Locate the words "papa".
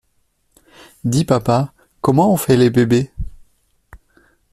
1.25-1.73